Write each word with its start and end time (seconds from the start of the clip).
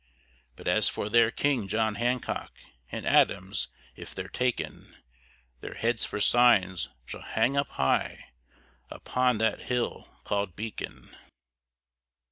But 0.55 0.67
as 0.67 0.89
for 0.89 1.09
their 1.09 1.29
king, 1.29 1.67
John 1.67 1.93
Hancock, 1.93 2.53
And 2.91 3.05
Adams, 3.05 3.67
if 3.95 4.15
they're 4.15 4.27
taken, 4.27 4.95
Their 5.59 5.75
heads 5.75 6.05
for 6.05 6.19
signs 6.19 6.89
shall 7.05 7.21
hang 7.21 7.55
up 7.55 7.69
high, 7.69 8.31
Upon 8.89 9.37
that 9.37 9.61
hill 9.61 10.09
call'd 10.23 10.55
Beacon. 10.55 11.15